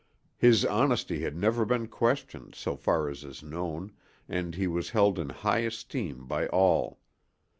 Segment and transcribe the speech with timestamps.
[0.35, 3.91] His honesty had never been questioned, so far as is known,
[4.27, 6.99] and he was held in high esteem by all.